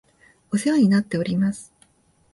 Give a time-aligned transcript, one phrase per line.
[0.51, 1.71] お世話になっております